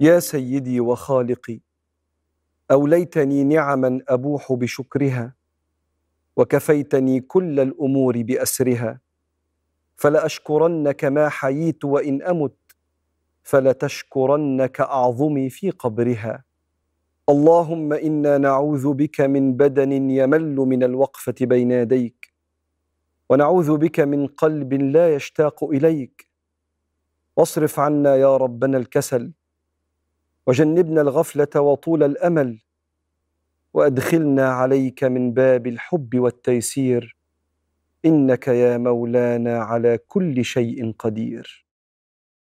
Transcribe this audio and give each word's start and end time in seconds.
يا 0.00 0.18
سيدي 0.20 0.80
وخالقي 0.80 1.60
أوليتني 2.70 3.44
نعما 3.44 4.00
أبوح 4.08 4.52
بشكرها 4.52 5.34
وكفيتني 6.36 7.20
كل 7.20 7.60
الأمور 7.60 8.22
بأسرها. 8.22 9.00
فلاشكرنك 9.96 11.04
ما 11.04 11.28
حييت 11.28 11.84
وإن 11.84 12.22
أمت 12.22 12.56
فلتشكرنك 13.42 14.80
اعظمي 14.80 15.50
في 15.50 15.70
قبرها. 15.70 16.44
اللهم 17.28 17.92
إنا 17.92 18.38
نعوذ 18.38 18.92
بك 18.94 19.20
من 19.20 19.56
بدن 19.56 20.10
يمل 20.10 20.56
من 20.56 20.82
الوقفة 20.82 21.34
بين 21.40 21.70
يديك 21.70 22.34
ونعوذ 23.30 23.76
بك 23.76 24.00
من 24.00 24.26
قلب 24.26 24.74
لا 24.74 25.14
يشتاق 25.14 25.64
إليك. 25.64 26.28
واصرف 27.36 27.80
عنا 27.80 28.16
يا 28.16 28.36
ربنا 28.36 28.78
الكسل 28.78 29.32
وجنبنا 30.48 31.00
الغفلة 31.00 31.60
وطول 31.60 32.02
الأمل 32.02 32.58
وأدخلنا 33.74 34.48
عليك 34.48 35.04
من 35.04 35.32
باب 35.32 35.66
الحب 35.66 36.16
والتيسير 36.18 37.16
إنك 38.04 38.48
يا 38.48 38.78
مولانا 38.78 39.58
على 39.58 39.98
كل 39.98 40.44
شيء 40.44 40.92
قدير. 40.98 41.67